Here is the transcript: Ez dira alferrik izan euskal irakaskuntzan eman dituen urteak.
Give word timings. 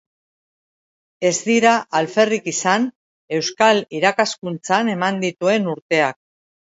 Ez 1.29 1.33
dira 1.49 1.73
alferrik 1.99 2.49
izan 2.51 2.87
euskal 3.41 3.81
irakaskuntzan 3.99 4.89
eman 4.95 5.21
dituen 5.25 5.69
urteak. 5.75 6.19